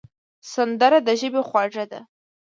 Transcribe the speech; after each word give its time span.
سندره 0.53 0.99
د 1.07 1.09
ژبې 1.19 1.41
خواږه 1.47 1.85
ده 1.91 1.99